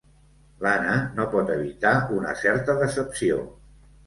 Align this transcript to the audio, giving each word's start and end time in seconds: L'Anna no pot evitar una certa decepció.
L'Anna 0.65 0.95
no 1.19 1.27
pot 1.33 1.51
evitar 1.57 1.93
una 2.17 2.33
certa 2.41 2.77
decepció. 2.81 3.39